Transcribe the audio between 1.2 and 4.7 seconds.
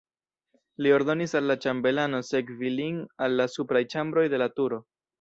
al la ĉambelano sekvi lin al la supraj ĉambroj de la